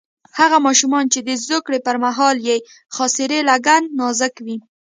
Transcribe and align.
هغه 0.39 0.57
ماشومان 0.67 1.05
چې 1.13 1.19
د 1.27 1.29
زوکړې 1.47 1.79
پر 1.87 1.95
مهال 2.05 2.37
یې 2.47 2.57
خاصرې 2.95 3.39
لګن 3.49 3.83
یې 3.87 3.91
نازک 3.99 4.35
وي. 4.45 4.57